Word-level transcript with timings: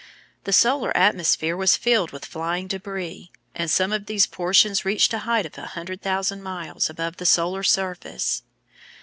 The 0.45 0.51
solar 0.51 0.97
atmosphere 0.97 1.55
was 1.55 1.77
filled 1.77 2.09
with 2.09 2.25
flying 2.25 2.65
debris, 2.65 3.31
and 3.53 3.69
some 3.69 3.93
of 3.93 4.07
these 4.07 4.25
portions 4.25 4.83
reached 4.83 5.13
a 5.13 5.19
height 5.29 5.45
of 5.45 5.55
100,000 5.57 6.41
miles 6.41 6.89
above 6.89 7.17
the 7.17 7.25
solar 7.27 7.61
surface. 7.61 8.41